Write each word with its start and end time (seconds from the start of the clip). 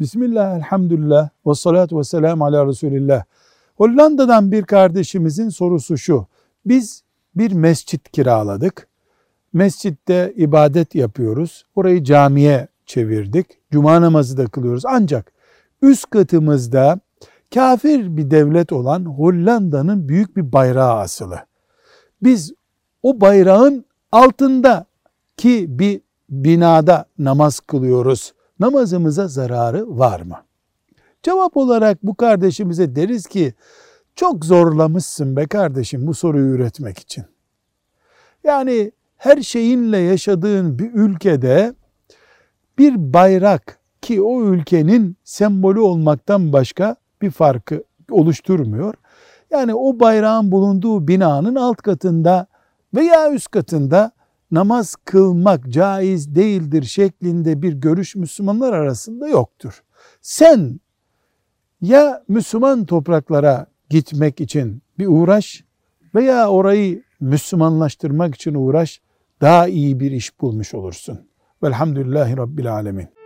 Bismillah, 0.00 0.56
elhamdülillah, 0.56 1.28
ve 1.46 1.54
salatu 1.54 1.98
ve 1.98 2.04
selamu 2.04 2.44
ala 2.44 2.66
Resulillah. 2.66 3.24
Hollanda'dan 3.76 4.52
bir 4.52 4.62
kardeşimizin 4.62 5.48
sorusu 5.48 5.98
şu. 5.98 6.26
Biz 6.66 7.02
bir 7.34 7.52
mescit 7.52 8.12
kiraladık. 8.12 8.88
Mescitte 9.52 10.32
ibadet 10.36 10.94
yapıyoruz. 10.94 11.66
Orayı 11.74 12.04
camiye 12.04 12.68
çevirdik. 12.86 13.46
Cuma 13.70 14.00
namazı 14.00 14.36
da 14.36 14.46
kılıyoruz. 14.46 14.86
Ancak 14.86 15.32
üst 15.82 16.10
katımızda 16.10 17.00
kafir 17.54 18.16
bir 18.16 18.30
devlet 18.30 18.72
olan 18.72 19.04
Hollanda'nın 19.04 20.08
büyük 20.08 20.36
bir 20.36 20.52
bayrağı 20.52 20.94
asılı. 20.94 21.38
Biz 22.22 22.52
o 23.02 23.20
bayrağın 23.20 23.84
altında 24.12 24.86
ki 25.36 25.66
bir 25.68 26.00
binada 26.30 27.04
namaz 27.18 27.60
kılıyoruz. 27.60 28.32
Namazımıza 28.60 29.28
zararı 29.28 29.98
var 29.98 30.20
mı? 30.20 30.36
Cevap 31.22 31.56
olarak 31.56 32.02
bu 32.02 32.14
kardeşimize 32.14 32.96
deriz 32.96 33.26
ki 33.26 33.54
çok 34.14 34.44
zorlamışsın 34.44 35.36
be 35.36 35.46
kardeşim 35.46 36.06
bu 36.06 36.14
soruyu 36.14 36.54
üretmek 36.54 36.98
için. 36.98 37.24
Yani 38.44 38.92
her 39.16 39.42
şeyinle 39.42 39.98
yaşadığın 39.98 40.78
bir 40.78 40.90
ülkede 40.94 41.74
bir 42.78 43.12
bayrak 43.12 43.78
ki 44.02 44.22
o 44.22 44.42
ülkenin 44.42 45.16
sembolü 45.24 45.80
olmaktan 45.80 46.52
başka 46.52 46.96
bir 47.22 47.30
farkı 47.30 47.84
oluşturmuyor. 48.10 48.94
Yani 49.50 49.74
o 49.74 50.00
bayrağın 50.00 50.52
bulunduğu 50.52 51.08
binanın 51.08 51.54
alt 51.54 51.76
katında 51.76 52.46
veya 52.94 53.32
üst 53.32 53.50
katında 53.50 54.12
namaz 54.50 54.96
kılmak 55.04 55.68
caiz 55.68 56.34
değildir 56.34 56.82
şeklinde 56.82 57.62
bir 57.62 57.72
görüş 57.72 58.16
Müslümanlar 58.16 58.72
arasında 58.72 59.28
yoktur. 59.28 59.82
Sen 60.20 60.80
ya 61.80 62.24
Müslüman 62.28 62.84
topraklara 62.84 63.66
gitmek 63.90 64.40
için 64.40 64.82
bir 64.98 65.06
uğraş 65.06 65.64
veya 66.14 66.50
orayı 66.50 67.02
Müslümanlaştırmak 67.20 68.34
için 68.34 68.54
uğraş 68.54 69.00
daha 69.40 69.68
iyi 69.68 70.00
bir 70.00 70.10
iş 70.10 70.40
bulmuş 70.40 70.74
olursun. 70.74 71.20
Velhamdülillahi 71.62 72.36
Rabbil 72.36 72.72
Alemin. 72.72 73.19